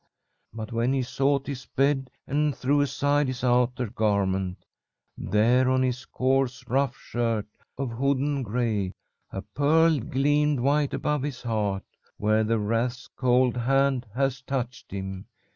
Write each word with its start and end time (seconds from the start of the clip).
But 0.51 0.71
when 0.71 0.93
he 0.93 1.03
sought 1.03 1.45
his 1.45 1.67
bed, 1.67 2.09
and 2.25 2.55
threw 2.57 2.81
aside 2.81 3.27
his 3.27 3.43
outer 3.43 3.85
garment, 3.85 4.65
there 5.15 5.69
on 5.69 5.83
his 5.83 6.05
coarse, 6.05 6.65
rough 6.67 6.97
shirt 6.97 7.45
of 7.77 7.91
hodden 7.91 8.41
gray 8.41 8.93
a 9.29 9.43
pearl 9.43 9.99
gleamed 9.99 10.59
white 10.59 10.95
above 10.95 11.21
his 11.21 11.43
heart, 11.43 11.83
where 12.17 12.43
the 12.43 12.57
wraith's 12.57 13.09
cold 13.09 13.55
hand 13.55 14.07
had 14.15 14.33
touched 14.47 14.89
him. 14.89 15.27